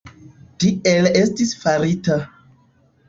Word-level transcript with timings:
Tiel 0.63 1.09
estis 1.21 1.53
farita. 1.67 2.21